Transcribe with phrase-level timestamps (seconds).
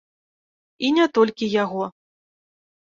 [0.87, 1.83] І не толькі яго.